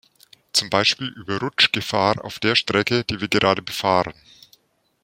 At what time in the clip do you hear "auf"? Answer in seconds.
2.25-2.39